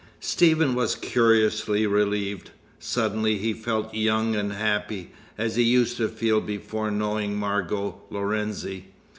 Stephen 0.19 0.73
was 0.73 0.95
curiously 0.95 1.85
relieved. 1.85 2.49
Suddenly 2.79 3.37
he 3.37 3.53
felt 3.53 3.93
young 3.93 4.35
and 4.35 4.51
happy, 4.53 5.11
as 5.37 5.57
he 5.57 5.63
used 5.63 5.97
to 5.97 6.07
feel 6.07 6.41
before 6.41 6.89
knowing 6.89 7.35
Margot 7.37 8.01
Lorenzi. 8.09 8.87